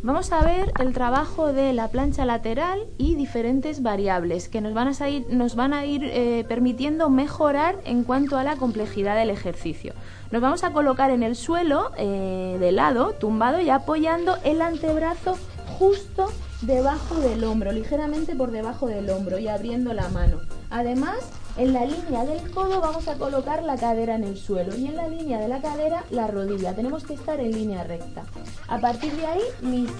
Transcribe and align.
Vamos 0.00 0.30
a 0.30 0.42
ver 0.42 0.72
el 0.78 0.92
trabajo 0.92 1.52
de 1.52 1.72
la 1.72 1.88
plancha 1.88 2.24
lateral 2.24 2.86
y 2.98 3.16
diferentes 3.16 3.82
variables 3.82 4.48
que 4.48 4.60
nos 4.60 4.72
van 4.72 4.86
a, 4.86 4.92
nos 5.30 5.56
van 5.56 5.72
a 5.72 5.86
ir 5.86 6.04
eh, 6.04 6.44
permitiendo 6.46 7.10
mejorar 7.10 7.80
en 7.84 8.04
cuanto 8.04 8.38
a 8.38 8.44
la 8.44 8.54
complejidad 8.54 9.16
del 9.16 9.30
ejercicio. 9.30 9.94
Nos 10.30 10.40
vamos 10.40 10.62
a 10.62 10.72
colocar 10.72 11.10
en 11.10 11.24
el 11.24 11.34
suelo 11.34 11.90
eh, 11.98 12.58
de 12.60 12.70
lado, 12.70 13.14
tumbado 13.14 13.60
y 13.60 13.70
apoyando 13.70 14.36
el 14.44 14.62
antebrazo 14.62 15.36
justo 15.78 16.30
debajo 16.62 17.16
del 17.16 17.42
hombro, 17.42 17.72
ligeramente 17.72 18.36
por 18.36 18.52
debajo 18.52 18.86
del 18.86 19.10
hombro 19.10 19.40
y 19.40 19.48
abriendo 19.48 19.94
la 19.94 20.08
mano. 20.10 20.38
Además, 20.70 21.18
en 21.56 21.72
la 21.72 21.84
línea 21.84 22.24
del 22.24 22.50
codo 22.50 22.80
vamos 22.80 23.08
a 23.08 23.16
colocar 23.16 23.62
la 23.62 23.76
cadera 23.76 24.14
en 24.14 24.24
el 24.24 24.36
suelo 24.36 24.76
y 24.76 24.86
en 24.86 24.96
la 24.96 25.08
línea 25.08 25.38
de 25.38 25.48
la 25.48 25.60
cadera 25.60 26.04
la 26.10 26.26
rodilla. 26.26 26.74
Tenemos 26.74 27.04
que 27.04 27.14
estar 27.14 27.40
en 27.40 27.52
línea 27.52 27.84
recta. 27.84 28.24
A 28.68 28.78
partir 28.78 29.12
de 29.16 29.26
ahí 29.26 29.42
mis 29.62 29.90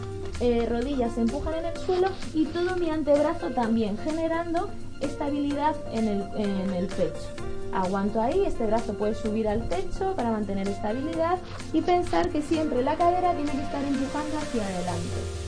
eh, 0.41 0.67
rodillas 0.69 1.15
se 1.15 1.23
empujan 1.23 1.55
en 1.55 1.65
el 1.65 1.77
suelo 1.79 2.09
y 2.35 2.45
todo 2.47 2.77
mi 2.77 2.91
antebrazo 2.91 3.51
también, 3.51 3.99
generando 3.99 4.69
estabilidad 5.01 5.75
en 5.93 6.09
el, 6.09 6.23
en 6.37 6.75
el 6.75 6.87
pecho. 6.87 7.29
Aguanto 7.73 8.21
ahí, 8.21 8.45
este 8.47 8.67
brazo 8.67 8.95
puede 8.95 9.15
subir 9.15 9.49
al 9.49 9.69
techo 9.69 10.15
para 10.17 10.31
mantener 10.31 10.69
estabilidad 10.69 11.39
y 11.73 11.83
pensar 11.83 12.31
que 12.31 12.43
siempre 12.43 12.83
la 12.83 12.97
cadera 12.97 13.35
tiene 13.35 13.53
que 13.53 13.63
estar 13.63 13.85
empujando 13.85 14.39
hacia 14.39 14.65
adelante. 14.65 15.48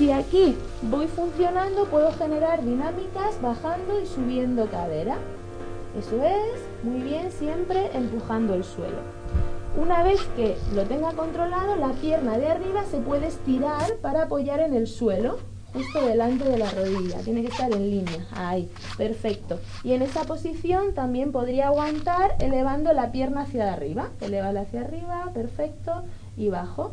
Si 0.00 0.10
aquí 0.10 0.56
voy 0.80 1.08
funcionando, 1.08 1.84
puedo 1.84 2.10
generar 2.12 2.64
dinámicas 2.64 3.38
bajando 3.42 4.00
y 4.00 4.06
subiendo 4.06 4.64
cadera. 4.70 5.18
Eso 5.94 6.24
es, 6.24 6.58
muy 6.82 7.02
bien, 7.02 7.30
siempre 7.30 7.90
empujando 7.92 8.54
el 8.54 8.64
suelo. 8.64 8.96
Una 9.76 10.02
vez 10.02 10.18
que 10.36 10.56
lo 10.74 10.84
tenga 10.84 11.12
controlado, 11.12 11.76
la 11.76 11.92
pierna 11.92 12.38
de 12.38 12.48
arriba 12.48 12.82
se 12.90 12.96
puede 12.96 13.26
estirar 13.26 13.96
para 14.00 14.22
apoyar 14.22 14.60
en 14.60 14.72
el 14.72 14.86
suelo, 14.86 15.36
justo 15.74 16.00
delante 16.00 16.44
de 16.44 16.56
la 16.56 16.70
rodilla. 16.70 17.18
Tiene 17.18 17.42
que 17.42 17.48
estar 17.48 17.70
en 17.70 17.90
línea. 17.90 18.26
Ahí, 18.32 18.70
perfecto. 18.96 19.60
Y 19.84 19.92
en 19.92 20.00
esa 20.00 20.24
posición 20.24 20.94
también 20.94 21.30
podría 21.30 21.66
aguantar 21.66 22.36
elevando 22.38 22.94
la 22.94 23.12
pierna 23.12 23.42
hacia 23.42 23.70
arriba. 23.70 24.08
Elevarla 24.22 24.62
hacia 24.62 24.80
arriba, 24.80 25.30
perfecto, 25.34 26.04
y 26.38 26.48
bajo. 26.48 26.92